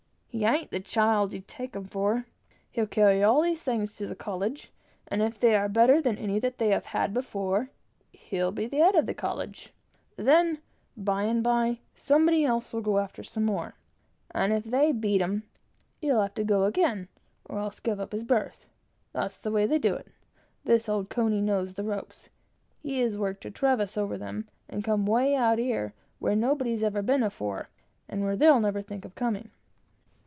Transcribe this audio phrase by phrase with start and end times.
[0.33, 2.25] He a'n't the child you take him for.
[2.71, 4.71] He'll carry all these things to the college,
[5.09, 7.69] and if they are better than any that they have had before,
[8.13, 9.73] he'll be head of the college.
[10.15, 10.59] Then,
[10.95, 13.75] by and by, somebody else will go after some more,
[14.33, 15.43] and if they beat him,
[15.99, 17.09] he'll have to go again,
[17.43, 18.65] or else give up his berth.
[19.11, 20.07] That's the way they do it.
[20.63, 22.29] This old covey knows the ropes.
[22.81, 27.01] He has worked a traverse over 'em, and come 'way out here, where nobody's ever
[27.01, 27.67] been afore,
[28.07, 29.51] and where they'll never think of coming."